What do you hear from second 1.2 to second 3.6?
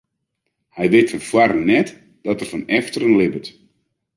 foaren net dat er fan efteren libbet.